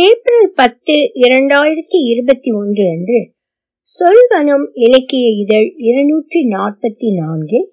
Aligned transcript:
April 0.00 0.50
பத்து 0.54 0.94
இரண்டாயிரத்தி 1.22 1.98
இருபத்தி 2.10 2.50
ஒன்று 2.50 2.84
அன்று 2.90 3.18
சொல்வனம் 3.88 4.66
இலக்கிய 4.72 5.28
இதழ் 5.28 5.72
இருநூற்றி 5.76 6.40
நாற்பத்தி 6.48 7.08
நான்கில் 7.20 7.66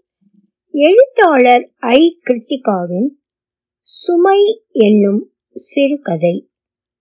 எழுத்தாளர் 0.74 1.66
ஐ. 1.78 2.00
கிருத்திகாவின் 2.26 3.10
சுமை 3.82 4.42
என்னும் 4.72 5.22
சிறுகதை. 5.54 6.50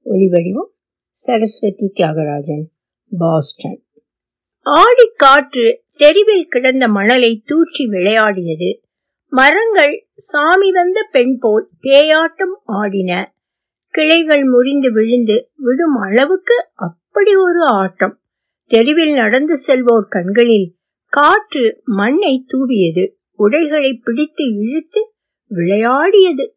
ஒலிவடிவம் 0.04 0.70
சரஸ்வதி 1.10 1.92
தியாகராஜன் 1.94 2.64
பாஸ்டன். 3.18 3.80
ஆடிக்காற்று 4.66 5.66
தெருவில் 5.96 6.46
கிடந்த 6.48 6.88
மணலை 6.88 7.42
தூற்றி 7.46 7.86
விளையாடியது. 7.86 8.70
மரங்கள் 9.32 9.96
சாமி 10.14 10.70
வந்த 10.70 11.08
பெண் 11.12 11.36
போல் 11.40 11.68
பேயாட்டம் 11.82 12.56
ஆடின 12.64 13.12
கிளைகள் 13.98 14.44
முறிந்து 14.44 14.92
விழுந்து 14.92 15.50
விடும் 15.56 15.94
அளவுக்கு 15.94 16.68
அப்படி 16.74 17.36
ஒரு 17.36 17.66
ஆட்டம். 17.66 18.20
தெருவில் 18.64 19.14
நடந்து 19.14 19.58
செல்வோர் 19.66 20.08
கண்களில் 20.08 20.76
காற்று 21.08 21.80
மண்ணை 21.84 22.46
தூவியது. 22.46 23.14
உடைகளை 23.36 23.94
பிடித்து 23.94 24.44
இழுத்து 24.44 25.12
விளையாடியது. 25.48 26.56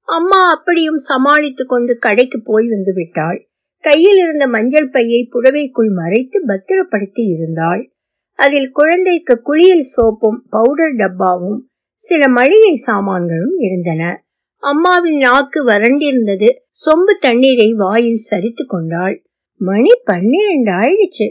அம்மா 0.00 0.50
அப்படியும் 0.50 0.96
சமாளித்துக் 0.96 1.68
கொண்டு 1.68 1.98
கடைக்கு 1.98 2.42
போய் 2.44 2.68
வந்து 2.68 2.94
விட்டாள். 2.94 3.48
கையில் 3.80 4.16
இருந்த 4.16 4.46
மஞ்சள் 4.46 4.90
பையை 4.90 5.28
புடவைக்குள் 5.32 5.92
மறைத்து 5.94 6.42
பத்திரப்படுத்தி 6.46 7.22
இருந்தாள். 7.22 7.92
அதில் 8.34 8.70
குழந்தைக்கு 8.70 9.42
குளியல் 9.42 9.84
சோப்பும் 9.96 10.40
பவுடர் 10.50 10.92
டப்பாவும் 10.92 11.58
சில 11.94 12.28
மளிகை 12.28 12.74
சாமான்களும் 12.74 13.56
இருந்தன. 13.56 14.21
அம்மாவின் 14.62 15.18
நாக்கு 15.18 15.66
வறண்டிருந்தது. 15.66 16.48
சொம்பு 16.68 17.18
தண்ணீரை 17.20 17.72
வாயில் 17.72 18.20
சரித்து 18.30 18.66
கொண்டாள். 18.66 19.24
மணி 19.56 19.88
பன்னிரண்டு 20.04 20.72
ஆயிடுச்சு. 20.72 21.26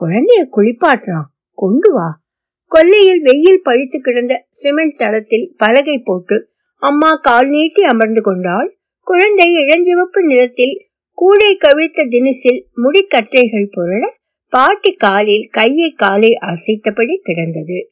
குழந்தைய 0.00 0.46
குளிப்பாட்டுறான் 0.56 1.28
கொண்டு 1.54 1.92
வா. 1.92 2.22
கொல்லையில் 2.66 3.22
வெயில் 3.22 3.60
பழுத்து 3.62 4.00
கிடந்த 4.00 4.44
சிமெண்ட் 4.48 4.94
தளத்தில் 4.96 5.54
பலகை 5.56 5.98
போட்டு 5.98 6.48
அம்மா 6.76 7.14
கால் 7.14 7.48
நீட்டி 7.48 7.82
அமர்ந்து 7.82 8.22
கொண்டாள். 8.22 8.78
குழந்தை 9.00 9.54
இளஞ்சிவப்பு 9.54 10.24
நிறத்தில் 10.24 10.86
கூடை 11.12 11.56
கவிழ்த்த 11.56 12.08
தினசில் 12.08 12.66
முடிக்கற்றைகள் 12.76 13.70
புரள 13.76 14.08
பாட்டி 14.48 14.92
காலில் 14.92 15.48
கையை 15.50 15.90
காலை 15.90 16.38
அசைத்தபடி 16.40 17.20
கிடந்தது. 17.22 17.90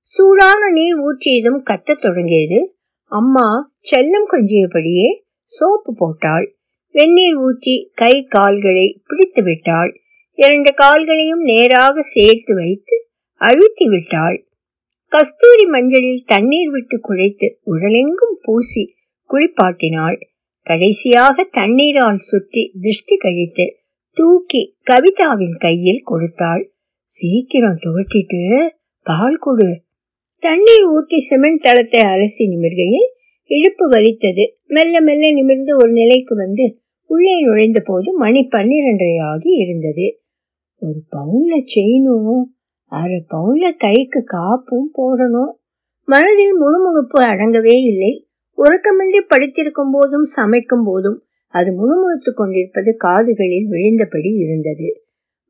சூடான 0.00 0.70
நீர் 0.70 0.96
ஊற்றியதும் 0.96 1.62
கத்தத் 1.64 2.00
தொடங்கியது. 2.00 2.74
அம்மா 3.10 3.46
செல்லம் 3.90 4.28
கொஞ்சியபடியே 4.30 5.08
சோப்பு 5.50 5.92
போட்டாள். 5.94 6.46
வெந்நீர் 6.94 7.36
ஊற்றி 7.36 7.74
கை 7.94 8.14
கால்களை 8.24 8.86
பிடித்து 9.06 9.42
விட்டாள். 9.42 9.90
இரண்டு 10.38 10.70
கால்களையும் 10.74 11.42
நேராக 11.42 12.02
சேர்த்து 12.02 12.54
வைத்து 12.54 12.96
அழுத்தி 13.40 13.86
விட்டாள். 13.88 14.38
கஸ்தூரி 15.12 15.64
மஞ்சளில் 15.66 16.22
தண்ணீர் 16.24 16.70
விட்டு 16.70 16.96
குழைத்து 17.08 17.48
உடலெங்கும் 17.64 18.36
பூசி 18.42 18.84
குளிப்பாட்டினாள். 19.30 20.18
கடைசியாக 20.66 21.44
தண்ணீரால் 21.50 22.20
சுற்றி 22.20 22.62
திருஷ்டி 22.82 23.16
கழித்து 23.16 23.66
தூக்கி 24.16 24.62
கவிதாவின் 24.90 25.56
கையில் 25.58 26.02
கொடுத்தாள். 26.02 26.64
சீக்கிரம் 27.04 27.78
துவட்டிட்டு 27.82 28.42
பால் 29.06 29.38
கொடு. 29.38 29.70
தண்ணீர் 30.42 30.84
ஊற்றி 30.84 31.18
சிமெண்ட் 31.20 31.62
தளத்தை 31.62 32.00
அலசி 32.00 32.44
நிமிர்கையில் 32.44 33.08
இழுப்பு 33.50 33.88
வலித்தது. 33.88 34.44
மெல்ல 34.66 35.00
மெல்ல 35.00 35.30
நிமிர்ந்து 35.30 35.76
ஒரு 35.76 35.92
நிலைக்கு 35.92 36.36
வந்து 36.36 36.78
உள்ளே 37.10 37.40
நுழைந்த 37.40 37.80
போது 37.84 38.16
மணி 38.16 38.48
பன்னிரண்டரை 38.50 39.16
ஆகி 39.22 39.50
இருந்தது. 39.50 40.06
ஒரு 40.82 41.02
பவுன்ல 41.16 41.62
செயினும் 41.64 42.54
அரை 42.92 43.24
பவுன்ல 43.34 43.76
கைக்கு 43.76 44.22
காப்பும் 44.24 44.90
போடணும். 44.98 45.52
மனதில் 46.04 46.54
முணுமுணுப்பு 46.54 47.18
அடங்கவே 47.22 47.76
இல்லை. 47.82 48.28
உறக்கமின்றி 48.58 49.20
படித்திருக்கும் 49.28 49.92
போதும் 49.92 50.26
சமைக்கும் 50.36 50.84
போதும் 50.84 51.18
அது 51.54 51.72
முணுமுணுத்துக் 51.72 52.36
கொண்டிருப்பது 52.36 52.96
காதுகளில் 52.96 53.68
விழுந்தபடி 53.70 54.30
இருந்தது. 54.36 54.88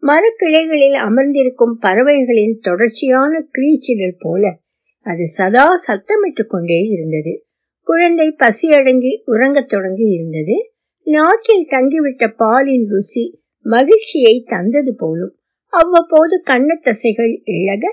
மரக்கிளைகளில் 0.02 0.98
அமர்ந்திருக்கும் 0.98 1.76
பறவைகளின் 1.80 2.58
தொடர்ச்சியான 2.60 3.48
கிரீச்சிடல் 3.58 4.18
போல 4.18 4.58
அது 5.00 5.26
சதா 5.26 5.66
சத்தமிட்டு 5.86 6.46
கொண்டே 6.46 6.80
இருந்தது. 6.82 7.46
குழந்தை 7.82 8.30
பசி 8.30 8.70
அடங்கி 8.70 9.22
உறங்கத் 9.26 9.68
தொடங்கி 9.68 10.06
இருந்தது. 10.08 10.72
நாட்டில் 11.06 11.66
தங்கிவிட்ட 11.70 12.32
பாலின் 12.36 12.86
ருசி 12.88 13.42
மகிழ்ச்சியை 13.60 14.44
தந்தது 14.46 14.94
போலும். 14.96 15.34
அவ்வப்போது 15.72 16.42
கண்ணத்தசைகள் 16.46 17.40
இழக 17.44 17.84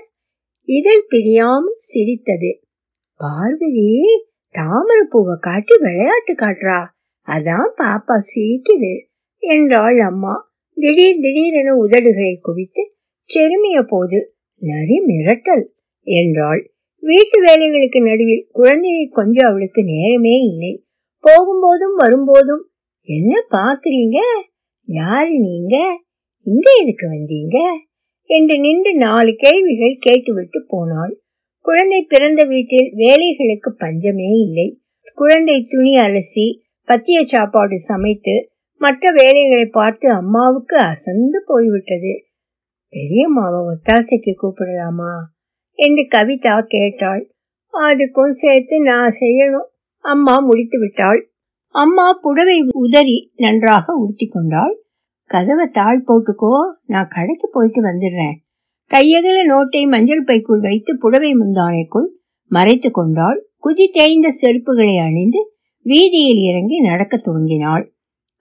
இதழ் 0.68 1.04
பிரியாமல் 1.08 1.76
சிரித்தது. 1.76 2.60
பார்வதி 3.20 3.90
தாமரை 4.50 5.06
பூவை 5.08 5.36
காட்டி 5.40 5.74
விளையாட்டு 5.78 6.34
காட்டுறா. 6.34 6.80
அதான் 7.26 7.70
பாப்பா 7.76 8.16
சிரிக்குது 8.34 8.92
என்றாள் 9.42 9.98
அம்மா. 9.98 10.34
திடீர் 10.76 11.20
திடீரென 11.20 11.74
உதடுகளை 11.74 12.38
குவித்து 12.40 12.82
செருமிய 13.30 13.82
போது 13.86 14.34
நரி 14.62 14.96
மிரட்டல் 15.06 15.64
என்றாள். 16.02 16.62
வீட்டு 17.00 17.42
வேலைகளுக்கு 17.42 18.08
நடுவில் 18.08 18.48
குழந்தையை 18.52 19.08
கொஞ்சம் 19.08 19.48
அவளுக்கு 19.48 19.84
நேரமே 19.84 20.36
இல்லை. 20.38 20.84
போகும்போதும் 21.24 21.94
வரும்போதும் 21.96 22.68
என்ன 23.02 23.46
பாக்குறீங்க 23.50 24.18
யாரு 24.84 25.38
நீங்க? 25.38 26.00
இங்க 26.42 26.70
எதுக்கு 26.82 27.06
வந்தீங்க? 27.10 27.56
என்று 28.24 28.58
நின்று 28.58 28.94
நாலு 28.94 29.34
கேள்விகள் 29.34 29.96
கேட்டுவிட்டு 29.98 30.64
போனாள். 30.68 31.20
குழந்தை 31.60 32.02
பிறந்த 32.02 32.44
வீட்டில் 32.44 32.92
வேலைகளுக்கு 32.96 33.70
பஞ்சமே 33.78 34.28
இல்லை. 34.28 34.80
குழந்தை 35.14 35.66
துணி 35.68 35.96
அலசி 35.96 36.60
பத்திய 36.88 37.24
சாப்பாடு 37.24 37.78
சமைத்து 37.78 38.50
மற்ற 38.76 39.10
வேலைகளை 39.10 39.64
பார்த்து 39.64 40.10
அம்மாவுக்கு 40.10 40.76
அசந்து 40.76 41.42
போய்விட்டது. 41.46 42.24
பெரியம்மாவை 42.92 43.60
ஒத்தாசைக்கு 43.66 44.32
கூப்பிடலாமா? 44.42 45.12
என்று 45.78 46.02
கவிதா 46.14 46.54
கேட்டாள். 46.66 47.32
அதுக்கும் 47.74 48.28
சேர்த்து 48.28 48.80
நான் 48.80 49.16
செய்யணும். 49.20 49.68
அம்மா 50.04 50.38
முடித்து 50.38 50.78
விட்டாள் 50.78 51.30
அம்மா 51.74 52.18
புடவை 52.20 52.64
உதறி 52.72 53.32
நன்றாக 53.36 53.92
உடுத்தி 53.92 54.26
கொண்டாள். 54.26 54.74
கதவை 55.24 55.66
தாழ் 55.66 56.04
போட்டுக்கோ 56.06 56.52
நான் 56.86 57.08
கடைக்கு 57.08 57.48
போயிட்டு 57.52 57.80
வந்துடுறேன். 57.82 58.36
கையகல 58.90 59.38
நோட்டை 59.48 59.88
மஞ்சள் 59.88 60.24
பைக்குள் 60.24 60.60
வைத்து 60.60 60.98
புடவை 60.98 61.30
முந்தானைக்குள் 61.32 62.08
மறைத்து 62.46 62.90
கொண்டாள். 62.90 63.38
குதி 63.64 63.86
தேய்ந்த 63.92 64.28
செருப்புகளை 64.42 64.96
அணிந்து 65.02 65.40
வீதியில் 65.86 66.42
இறங்கி 66.50 66.78
நடக்க 66.80 67.16
துவங்கினாள். 67.16 67.84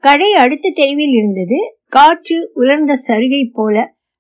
கடை 0.03 0.29
அடுத்த 0.33 0.71
தெருவில் 0.75 1.15
இருந்தது. 1.19 1.59
காற்று 1.87 2.51
உலர்ந்த 2.53 2.93
சருகை 3.07 3.43
போல 3.53 3.75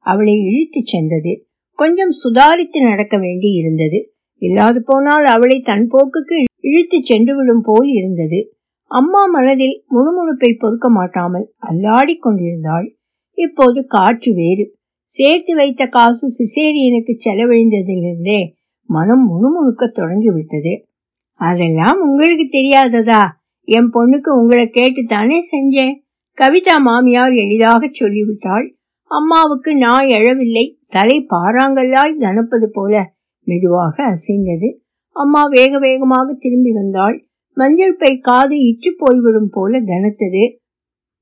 அவளை 0.05 0.35
இழுத்துச் 0.41 0.85
சென்றது. 0.85 1.46
கொஞ்சம் 1.77 2.09
சுதாரித்து 2.09 2.81
நடக்க 2.81 3.17
வேண்டி 3.17 3.49
இருந்தது. 3.49 4.13
இல்லாது 4.37 4.83
போனால் 4.83 5.25
அவளை 5.25 5.59
தன் 5.59 5.89
போக்குக்கு 5.91 6.43
இழுத்துச் 6.59 7.03
சென்று 7.03 7.35
விடும் 7.35 7.61
போல் 7.63 7.87
இருந்தது. 7.87 8.53
அம்மா 8.83 9.25
மனதில் 9.25 9.83
முணுமுணுப்பை 9.89 10.55
பொறுக்க 10.59 10.89
மாட்டாமல் 10.89 11.53
அல்லாடி 11.69 12.17
கொண்டிருந்தாள். 12.19 12.97
இப்போது 13.33 13.85
காற்று 13.87 14.33
வேறு. 14.33 14.75
சேர்த்து 15.03 15.55
வைத்த 15.55 15.85
காசு 15.85 16.27
சிசேரியனுக்கு 16.27 17.17
செலவழிந்ததிலிருந்தே 17.25 18.45
மனம் 18.83 19.25
முணுமுணுக்க 19.27 19.91
தொடங்கிவிட்டது. 19.91 20.87
அதெல்லாம் 21.33 22.01
உங்களுக்கு 22.01 22.57
தெரியாததா? 22.57 23.23
என் 23.63 23.91
பொண்ணுக்கு 23.93 24.29
உங்களை 24.29 24.63
கேட்டுத்தானே 24.63 25.39
செஞ்சேன். 25.51 25.93
கவிதா 26.41 26.81
மாமியார் 26.81 27.31
எளிதாக 27.31 27.89
சொல்லிவிட்டாள். 27.91 28.77
அம்மாவுக்கு 29.03 29.75
நான் 29.75 30.05
எழவில்லை. 30.05 30.76
தலை 30.91 31.25
பாறாங்கல்லாய் 31.29 32.19
தனப்பது 32.19 32.69
போல 32.73 33.13
மெதுவாக 33.47 34.03
அசைந்தது. 34.03 34.69
அம்மா 35.15 35.43
வேக 35.45 35.79
வேகமாக 35.79 36.33
திரும்பி 36.33 36.71
வந்தாள். 36.71 37.27
மஞ்சள் 37.57 37.95
பை 37.95 38.17
காது 38.17 38.55
இச்சு 38.59 38.93
போய்விடும் 38.97 39.49
போல 39.51 39.79
கனத்தது 39.81 40.43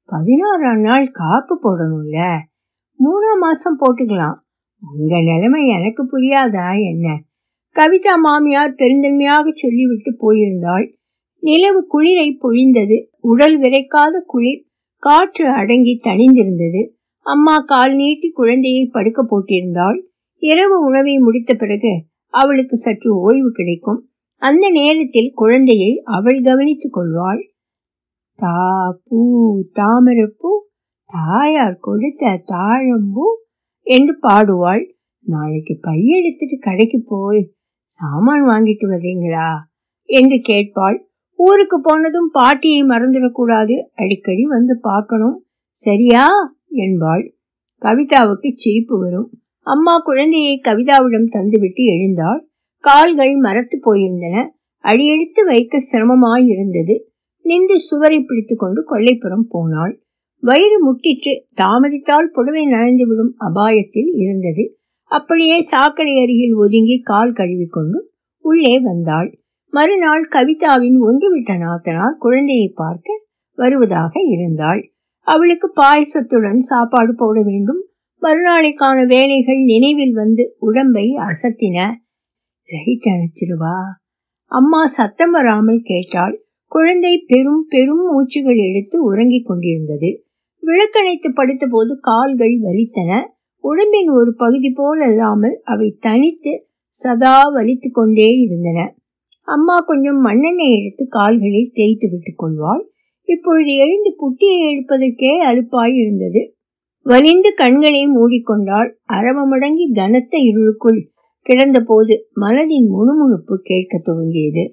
பதினாறாம் 0.09 0.81
நாள் 0.81 1.07
காப்பு 1.11 1.55
போடணும்ல? 1.55 2.17
மூணாம் 2.99 3.39
மாசம் 3.39 3.77
போட்டுக்கலாம். 3.79 4.37
உங்க 4.97 5.15
நிலைமை 5.21 5.67
எனக்கு 5.67 6.03
புரியாதா 6.03 6.67
என்ன? 6.89 7.07
கவிதா 7.75 8.13
மாமியார் 8.21 8.73
பெருந்தன்மையாக 8.73 9.51
சொல்லிவிட்டு 9.53 10.11
போயிருந்தாள். 10.17 10.85
நிலவு 11.43 11.87
குளிரை 11.93 12.27
பொழிந்தது. 12.41 12.97
உடல் 13.21 13.59
விரைக்காத 13.59 14.21
குளிர். 14.25 14.61
காற்று 15.03 15.49
அடங்கி 15.49 15.99
தணிந்திருந்தது. 16.03 16.81
அம்மா 17.25 17.57
கால் 17.57 17.93
நீட்டி 17.95 18.29
குழந்தையை 18.29 18.89
படுக்க 18.91 19.25
போட்டிருந்தாள். 19.25 20.01
இரவு 20.37 20.85
உணவை 20.85 21.17
முடித்த 21.17 21.53
பிறகு 21.53 22.03
அவளுக்கு 22.29 22.77
சற்று 22.77 23.19
ஓய்வு 23.19 23.51
கிடைக்கும். 23.51 24.09
அந்த 24.41 24.69
நேரத்தில் 24.69 25.31
குழந்தையை 25.35 26.01
அவள் 26.03 26.41
கவனித்துக் 26.41 26.93
கொள்வாள். 26.93 27.41
தா 28.35 28.99
பூ 29.03 29.19
தாமரப்பூ 29.73 30.49
தாயார் 31.05 31.77
கொடுத்த 31.81 32.43
தாழம்பூ 32.51 33.25
என்று 33.81 34.19
பாடுவாள். 34.21 34.83
நாளைக்கு 35.19 35.79
பையெடுத்துட்டு 35.81 36.59
கடைக்கு 36.59 37.03
போய் 37.07 37.53
சாமான் 37.83 38.47
வாங்கிட்டு 38.47 38.85
வர்றீங்களா? 38.87 39.49
என்று 40.05 40.41
கேட்பாள். 40.47 40.97
ஊருக்கு 41.35 41.81
போனதும் 41.81 42.29
பாட்டியை 42.33 42.83
மறந்துடக்கூடாது. 42.83 43.83
அடிக்கடி 43.95 44.43
வந்து 44.43 44.79
பார்க்கணும். 44.81 45.45
சரியா? 45.69 46.27
என்பாள். 46.75 47.35
கவிதாவுக்கு 47.81 48.51
சிரிப்பு 48.55 48.99
வரும். 48.99 49.29
அம்மா 49.59 49.97
குழந்தையை 49.97 50.61
கவிதாவிடம் 50.63 51.27
தந்துவிட்டு 51.33 51.83
எழுந்தாள். 51.85 52.49
கால்கள் 52.79 53.35
மரத்து 53.35 53.79
போயிருந்தன. 53.85 54.49
அடியெடுத்து 54.77 55.45
வைக்க 55.45 55.77
சிரமமாயிருந்தது. 55.91 56.99
நின்று 57.41 57.79
சுவரை 57.79 58.19
பிடித்து 58.19 58.55
கொண்டு 58.55 58.81
கொல்லைப்புறம் 58.89 59.45
போனாள். 59.49 60.01
வயிறு 60.39 60.77
முட்டிற்று 60.85 61.39
தாமதித்தால் 61.55 62.31
புடவை 62.33 62.65
நனைந்துவிடும் 62.65 63.33
அபாயத்தில் 63.39 64.11
இருந்தது. 64.13 64.77
அப்படியே 65.03 65.61
சாக்கடை 65.61 66.17
அருகில் 66.21 66.53
ஒதுங்கி 66.53 66.99
கால் 66.99 67.31
கழுவிக்கொண்டு 67.31 68.11
உள்ளே 68.39 68.79
வந்தாள். 68.79 69.39
மறுநாள் 69.69 70.27
கவிதாவின் 70.31 70.97
ஒன்றுவிட்ட 70.99 71.57
நாத்தனார் 71.57 72.17
குழந்தையை 72.19 72.71
பார்க்க 72.75 73.23
வருவதாக 73.55 74.11
இருந்தாள். 74.25 74.94
அவளுக்கு 75.25 75.67
பாயசத்துடன் 75.75 76.57
சாப்பாடு 76.57 77.15
போட 77.15 77.41
வேண்டும். 77.41 77.81
மறுநாளைக்கான 78.21 79.07
வேலைகள் 79.07 79.61
நினைவில் 79.63 80.13
வந்து 80.13 80.55
உடம்பை 80.59 81.05
அசத்தின. 81.27 81.77
லைட் 82.69 83.07
அணைச்சிருவா 83.13 83.77
அம்மா 84.51 84.87
சத்தம் 84.87 85.31
வராமல் 85.31 85.81
கேட்டாள். 85.83 86.35
குழந்தை 86.71 87.23
பெரும் 87.27 87.65
பெரும் 87.69 88.03
மூச்சுகள் 88.05 88.59
எடுத்து 88.69 89.03
உறங்கிக் 89.03 89.45
கொண்டிருந்தது. 89.45 90.09
விளக்கணைத்து 90.63 91.29
படுத்தபோது 91.29 91.93
கால்கள் 91.99 92.55
வலித்தன. 92.59 93.11
உடம்பின் 93.63 94.09
ஒரு 94.09 94.35
பகுதி 94.35 94.69
போல் 94.69 95.01
அல்லாமல் 95.01 95.61
அவை 95.63 95.97
தனித்து 95.99 96.53
சதா 96.87 97.53
வலித்து 97.53 97.89
கொண்டே 97.91 98.29
இருந்தன. 98.37 98.79
அம்மா 99.45 99.75
கொஞ்சம் 99.77 100.25
மண்ணெண்ணெய் 100.25 100.75
எடுத்து 100.79 101.07
கால்களில் 101.07 101.71
தேய்த்து 101.73 102.09
விட்டுக் 102.09 102.37
கொள்வாள். 102.37 102.83
இப்பொழுது 103.25 103.75
எழுந்து 103.75 104.15
புட்டியை 104.19 104.57
எழுப்பதற்கே 104.71 105.31
அலுப்பாய் 105.43 106.01
இருந்தது 106.01 106.55
வலிந்து 107.03 107.53
கண்களை 107.53 108.07
மூடிக்கொண்டாள் 108.07 108.89
அரவ 109.13 109.45
மடங்கி 109.47 109.93
கனத்த 109.93 110.37
இருளுக்குள் 110.37 111.09
கிடந்தபோது 111.45 112.13
மனதின் 112.35 112.87
முணுமுணுப்பு 112.87 113.59
கேட்க 113.63 114.01
துவங்கியது. 114.05 114.63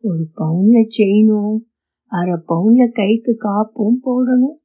ஒரு 0.00 0.26
பவுன்ல 0.36 0.84
செயினும் 0.88 1.66
அரை 2.06 2.34
பவுன்ல 2.48 2.92
கைக்கு 2.92 3.34
காப்பும் 3.38 4.00
போடணும். 4.04 4.56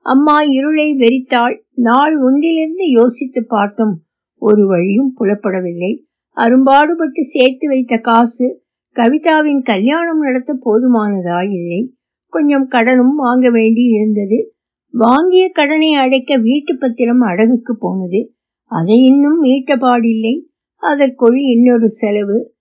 அம்மா 0.00 0.42
இருளை 0.42 0.94
வெறித்தாள். 0.94 1.56
நாள் 1.74 2.20
ஒன்றிலிருந்து 2.20 2.90
யோசித்து 2.90 3.46
பார்த்தோம். 3.46 4.02
ஒரு 4.34 4.66
வழியும் 4.66 5.14
புலப்படவில்லை. 5.20 6.04
அரும்பாடுபட்டு 6.36 7.24
சேர்த்து 7.24 7.68
வைத்த 7.68 7.96
காசு 7.96 8.62
கவிதாவின் 8.96 9.62
கல்யாணம் 9.62 10.20
நடத்த 10.20 10.58
போதுமானதாயில்லை. 10.64 11.97
கொஞ்சம் 12.28 12.68
கடனும் 12.70 13.14
வாங்க 13.16 13.50
வேண்டி 13.50 13.82
இருந்தது. 13.82 14.52
வாங்கிய 14.90 15.48
கடனை 15.48 15.94
அடைக்க 15.94 16.36
வீட்டு 16.36 16.78
பத்திரம் 16.78 17.22
அடகுக்கு 17.22 17.72
போனது. 17.78 18.34
அதை 18.62 19.04
இன்னும் 19.04 19.44
மீட்டபாடில்லை 19.44 20.44
அதற்குள் 20.76 21.38
இன்னொரு 21.38 21.88
செலவு. 21.88 22.54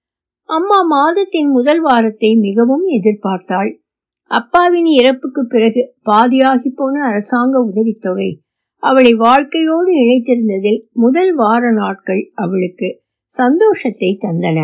அம்மா 0.44 0.82
மாதத்தின் 0.82 1.50
முதல் 1.50 1.82
வாரத்தை 1.82 2.36
மிகவும் 2.36 2.86
எதிர்பார்த்தாள். 2.88 3.78
அப்பாவின் 4.24 4.86
இறப்புக்கு 4.86 5.48
பிறகு 5.48 5.96
பாதியாகி 6.10 6.70
போன 6.76 7.04
அரசாங்க 7.04 7.60
உதவித்தொகை. 7.60 8.42
அவளை 8.76 9.14
வாழ்க்கையோடு 9.14 9.92
இணைத்திருந்ததில் 9.94 10.82
முதல் 10.94 11.36
வார 11.36 11.72
நாட்கள் 11.72 12.32
அவளுக்கு 12.34 13.04
சந்தோஷத்தை 13.26 14.18
தந்தன. 14.22 14.60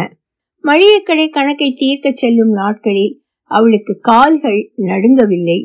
மளிகைக்கடை 0.63 1.29
கணக்கை 1.29 1.73
தீர்க்க 1.77 2.11
செல்லும் 2.11 2.51
நாட்களில் 2.51 3.22
அவளுக்கு 3.55 3.93
கால்கள் 4.01 4.61
நடுங்கவில்லை. 4.77 5.59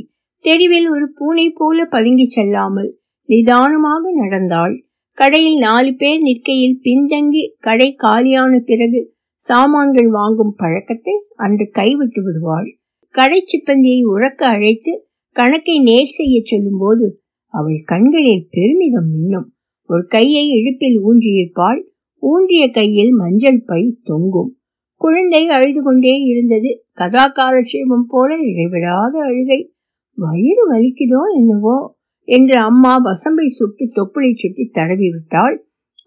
தெருவில் 0.44 0.88
ஒரு 0.90 1.12
பூனை 1.14 1.50
போல 1.50 1.85
பதுங்கி 1.85 2.26
செல்லாமல் 2.29 2.90
நிதானமாக 3.29 4.12
நடந்தாள். 4.14 4.75
கடையில் 5.19 5.58
நாலு 5.58 5.90
பேர் 5.94 6.20
நிற்கையில் 6.20 6.81
பின்தங்கி 6.82 7.43
கடை 7.61 7.94
காலியான 7.94 8.58
பிறகு 8.67 9.00
சாமான்கள் 9.35 10.11
வாங்கும் 10.11 10.55
பழக்கத்தை 10.56 11.14
அன்று 11.37 11.67
கைவிட்டு 11.70 12.23
விடுவாள். 12.23 12.69
கடை 13.14 13.44
சிப்பந்தியை 13.44 14.00
உறக்க 14.05 14.41
அழைத்து 14.44 14.93
கணக்கை 15.37 15.76
நேர் 15.79 16.14
செய்ய 16.19 16.41
சொல்லும் 16.44 16.81
போது 16.81 17.06
அவள் 17.55 17.81
கண்களில் 17.84 18.46
பெருமிதம் 18.50 19.11
மின்னும். 19.14 19.49
ஒரு 19.91 20.02
கையை 20.06 20.44
இடுப்பில் 20.49 20.99
ஊன்றியிருப்பாள். 21.05 21.81
ஊன்றிய 22.23 22.64
கையில் 22.70 23.12
மஞ்சள் 23.12 23.61
பை 23.67 23.82
தொங்கும். 24.02 24.50
குழந்தை 25.08 25.43
அழுது 25.49 25.81
கொண்டே 25.82 26.14
இருந்தது. 26.31 26.70
கதா 26.93 27.25
காலட்சேபம் 27.28 28.08
போல 28.08 28.31
இடைவிடாத 28.49 29.14
அழுகை. 29.20 29.60
வயிறு 30.19 30.62
வலிக்குதோ 30.72 31.20
என்னவோ 31.37 31.76
என்று 32.28 32.56
அம்மா 32.60 32.93
வசம்பை 32.99 33.46
சுட்டு 33.49 33.84
தொப்புளை 33.96 34.31
சுட்டி 34.34 34.64
தடவி 34.72 35.08
விட்டாள் 35.10 35.56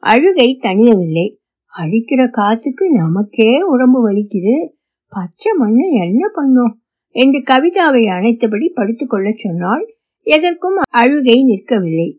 அழுகை 0.03 0.49
தனியவில்லை 0.61 1.27
அழிக்கிற 1.73 2.21
காத்துக்கு 2.29 2.85
நமக்கே 2.93 3.51
உடம்பு 3.65 3.99
வலிக்குது. 4.07 4.55
பச்சை 5.13 5.51
மண்ணு 5.57 5.85
என்ன 6.05 6.23
பண்ணும் 6.33 6.73
என்று 7.15 7.39
கவிதாவை 7.51 8.03
அணைத்தபடி 8.17 8.67
படுத்துக்கொள்ள 8.75 9.29
சொன்னால் 9.35 9.85
எதற்கும் 10.27 10.77
அழுகை 10.91 11.37
நிற்கவில்லை. 11.43 12.09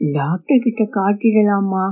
டாக்டர் 0.00 0.64
கிட்ட 0.64 0.82
காட்டிடலாமா? 0.98 1.86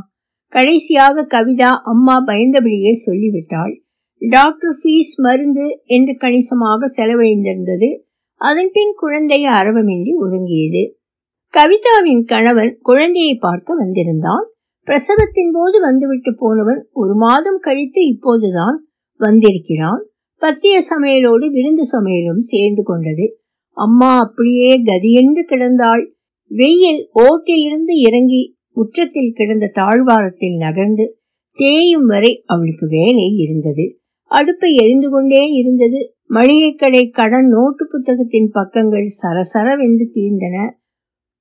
கடைசியாக 0.53 1.27
கவிதா 1.31 1.71
அம்மா 1.85 2.17
பயந்தபடியே 2.27 2.93
சொல்லிவிட்டாள். 3.07 3.75
டாக்டர் 4.23 4.77
ஃபீஸ் 4.83 5.15
மருந்து 5.17 5.81
என்று 5.85 6.17
கணிசமாக 6.17 6.87
செலவழிந்திருந்தது. 6.97 7.89
அதன்பின் 8.41 8.95
குழந்தை 8.97 9.45
அரவமின்றி 9.47 10.13
உறங்கியது. 10.17 10.83
கவிதாவின் 11.55 12.25
கணவன் 12.25 12.79
குழந்தையை 12.83 13.35
பார்க்க 13.35 13.75
வந்திருந்தான். 13.75 14.47
பிரசவத்தின் 14.87 15.53
போது 15.53 15.81
வந்துவிட்டு 15.81 16.35
போனவன் 16.37 16.89
ஒரு 16.93 17.15
மாதம் 17.15 17.59
கழித்து 17.59 18.07
இப்போதுதான் 18.07 18.89
வந்திருக்கிறான். 19.21 20.03
பத்திய 20.43 20.81
சமையலோடு 20.91 21.47
விருந்து 21.51 21.85
சமையலும் 21.85 22.43
சேர்ந்து 22.43 22.83
கொண்டது. 22.83 23.27
அம்மா 23.77 24.19
அப்படியே 24.19 24.83
கதியென்று 24.83 25.45
கிடந்தாள். 25.47 26.05
வெயில் 26.51 27.11
ஓட்டிலிருந்து 27.15 27.95
இறங்கி 28.01 28.43
முற்றத்தில் 28.71 29.33
கிடந்த 29.33 29.67
தாழ்வாரத்தில் 29.73 30.57
நகர்ந்து 30.57 31.19
தேயும் 31.59 32.07
வரை 32.07 32.43
அவளுக்கு 32.47 32.87
வேலை 32.89 33.37
இருந்தது. 33.37 33.99
அடுப்பை 34.37 34.75
எரிந்து 34.75 35.09
கொண்டே 35.11 35.43
இருந்தது. 35.53 36.01
மளிகைக்கடை 36.31 37.11
கடன் 37.11 37.47
நோட்டு 37.47 37.87
புத்தகத்தின் 37.87 38.51
பக்கங்கள் 38.53 39.07
சரசரவென்று 39.21 40.07
தீர்ந்தன. 40.15 40.57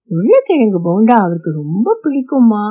உருளைக்கிழங்கு 0.10 0.80
போண்டா 0.88 1.16
அவருக்கு 1.18 1.52
ரொம்ப 1.52 2.00
பிடிக்குமா 2.04 2.64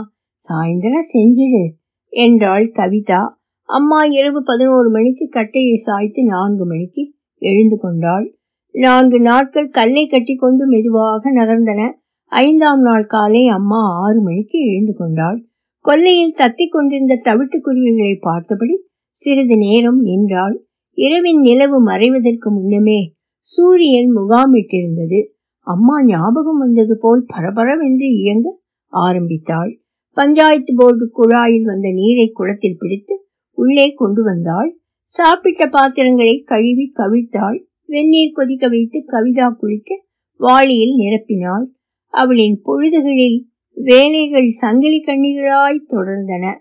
சாயந்தரம் 0.44 1.10
செஞ்சிடு 1.12 1.64
என்றாள் 2.08 2.64
கவிதா. 2.64 3.22
அம்மா 3.62 4.04
இரவு 4.04 4.42
பதினோரு 4.42 4.90
மணிக்கு 4.90 5.28
கட்டையை 5.28 5.76
சாய்த்து 5.76 6.24
நான்கு 6.24 6.66
மணிக்கு 6.66 7.12
எழுந்து 7.42 7.78
கொண்டாள். 7.78 8.26
நான்கு 8.74 9.20
நாட்கள் 9.20 9.68
கல்லை 9.68 10.06
கட்டி 10.06 10.34
கொண்டு 10.34 10.66
மெதுவாக 10.66 11.32
நகர்ந்தன. 11.32 11.90
ஐந்தாம் 12.32 12.80
நாள் 12.80 13.06
காலை 13.06 13.46
அம்மா 13.46 13.80
ஆறு 14.04 14.20
மணிக்கு 14.20 14.58
எழுந்து 14.58 14.94
கொண்டாள். 14.94 15.38
கொல்லையில் 15.84 16.38
தத்தி 16.38 16.66
கொண்டிருந்த 16.68 17.14
தவிட்டுக்குருவிகளை 17.24 18.16
பார்த்தபடி 18.20 18.90
சிறிது 19.21 19.57
நேரம் 19.57 20.00
நின்றாள். 20.00 20.66
இரவின் 20.90 21.40
நிலவு 21.40 21.85
மறைவதற்கு 21.87 22.50
முன்னமே 22.50 23.14
சூரியன் 23.38 24.16
முகாமிட்டிருந்தது. 24.16 25.26
அம்மா 25.61 26.04
ஞாபகம் 26.04 26.59
வந்தது 26.59 26.99
போல் 27.00 27.26
பரபரவென்று 27.37 28.09
இயங்க 28.11 28.61
ஆரம்பித்தாள். 28.87 29.81
பஞ்சாயத்து 30.11 30.75
போர்டு 30.76 31.11
குழாயில் 31.16 31.62
வந்த 31.62 31.90
நீரை 31.90 32.28
குளத்தில் 32.28 32.76
பிடித்து 32.78 33.26
உள்ளே 33.50 33.92
கொண்டு 33.92 34.23
வந்தாள். 34.23 34.81
சாப்பிட்ட 35.02 35.66
பாத்திரங்களை 35.66 36.42
கழுவி 36.42 36.92
கவிழ்த்தாள். 36.97 37.64
வெந்நீர் 37.87 38.33
கொதிக்க 38.33 38.69
வைத்து 38.69 39.04
கவிதா 39.07 39.57
குளிக்க 39.57 40.04
வாளியில் 40.37 40.97
நிரப்பினாள். 40.99 41.64
அவளின் 42.07 42.61
பொழுதுகளில் 42.64 43.47
வேலைகள் 43.75 44.49
சங்கிலி 44.49 45.02
கண்ணிகளாய் 45.07 45.87
தொடர்ந்தன. 45.88 46.54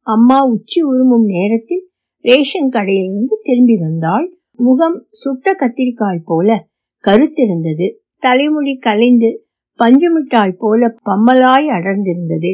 அம்மா 0.00 0.46
உச்சி 0.46 0.82
உருமும் 0.82 1.24
நேரத்தில் 1.24 1.85
ரேஷன் 2.26 2.68
கடையிலிருந்து 2.68 3.34
திரும்பி 3.42 3.76
வந்தாள். 3.76 4.38
முகம் 4.56 5.06
சுட்ட 5.10 5.52
கத்திரிக்காய் 5.52 6.24
போல 6.24 6.68
கருத்திருந்தது. 7.04 7.86
தலைமுடி 8.18 8.76
கலைந்து 8.76 9.46
பஞ்சுமிட்டாய் 9.78 10.54
போல 10.58 10.94
பம்மலாய் 11.06 11.68
அடர்ந்திருந்தது. 11.76 12.52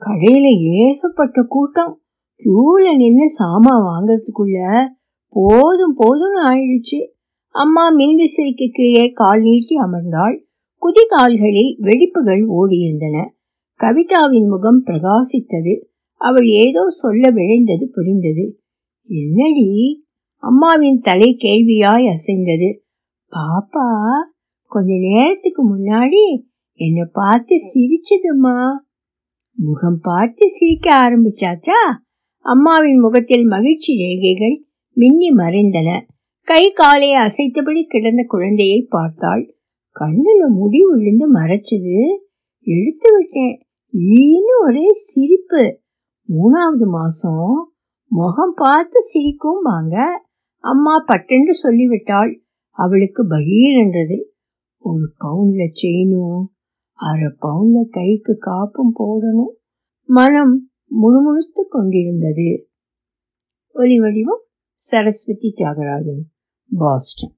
கடையில 0.00 0.46
ஏகப்பட்ட 0.60 1.42
கூட்டம். 1.48 2.02
கியூல 2.42 2.96
நின்னு 2.96 3.28
சாமான் 3.28 3.84
வாங்கறதுக்குள்ள 3.88 4.86
போதும் 5.28 5.96
போதும்னு 5.98 6.38
ஆயிடுச்சு. 6.50 7.00
அம்மா 7.54 7.84
மின்விசிறிக்கு 7.96 8.66
கீழே 8.72 9.10
கால் 9.14 9.40
நீட்டி 9.40 9.74
அமர்ந்தாள். 9.76 10.36
குதி 10.82 11.04
கால்களில் 11.08 11.78
வெடிப்புகள் 11.82 12.44
ஓடியிருந்தன. 12.58 13.16
கவிதாவின் 13.80 14.48
முகம் 14.48 14.82
பிரகாசித்தது. 14.86 15.74
அவள் 16.20 16.46
ஏதோ 16.46 16.80
சொல்ல 16.88 17.28
விழைந்தது 17.28 17.84
புரிந்தது. 17.84 18.46
என்னடி? 19.08 20.04
அம்மாவின் 20.36 20.98
தலை 20.98 21.36
கேள்வியாய் 21.40 22.06
அசைந்தது. 22.08 22.68
பாப்பா 23.30 23.88
கொஞ்ச 24.62 24.94
நேரத்துக்கு 24.96 25.76
முன்னாடி 25.76 26.44
என்னை 26.72 27.04
பார்த்து 27.12 27.56
சிரிச்சதுமா 27.56 28.70
முகம் 29.52 29.98
பார்த்து 30.02 30.48
சிரிக்க 30.48 30.94
ஆரம்பிச்சாச்சா? 30.94 31.80
அம்மாவின் 32.38 32.98
முகத்தில் 32.98 33.44
மகிழ்ச்சி 33.44 33.94
ரேகைகள் 33.94 34.56
மின்னி 34.92 35.30
மறைந்தன. 35.30 36.00
கை 36.42 36.72
காலை 36.72 37.10
அசைத்தபடி 37.10 37.82
கிடந்த 37.86 38.24
குழந்தையை 38.28 38.86
பார்த்தாள். 38.88 39.54
கண்ணுல 40.00 40.48
முடி 40.48 40.78
விழுந்து 40.84 41.32
மறைச்சது. 41.34 41.98
எடுத்து 42.60 43.16
விட்டேன். 43.16 43.60
ஈன்னு 43.92 44.54
ஒரே 44.64 44.86
சிரிப்பு. 44.92 45.80
மூணாவது 46.28 46.86
மாசம் 46.86 47.72
முகம் 48.10 48.52
பார்த்து 48.56 49.02
சிரிக்கும் 49.02 49.62
வாங்க. 49.62 50.24
அம்மா 50.64 50.92
பட்டென்று 51.06 51.54
சொல்லிவிட்டாள். 51.54 52.42
அவளுக்கு 52.70 53.26
பகீர் 53.28 53.78
என்றது. 53.78 54.32
ஒரு 54.78 55.12
பவுன்ல 55.20 55.68
செயினும் 55.72 56.52
அரை 56.92 57.36
பவுன்ல 57.42 57.88
கைக்கு 57.90 58.36
காப்பும் 58.38 58.94
போடணும். 58.98 59.54
மனம் 60.04 60.70
முணுமுணுத்து 60.90 61.62
கொண்டிருந்தது. 61.68 62.70
ஒலி 63.72 63.98
வடிவம் 63.98 64.42
சரஸ்வதி 64.74 65.54
தியாகராஜன் 65.56 66.24
பாஸ்டன். 66.78 67.37